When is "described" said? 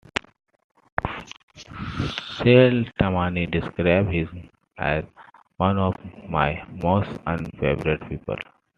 3.51-4.09